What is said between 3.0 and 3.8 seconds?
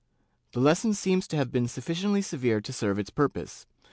purpose.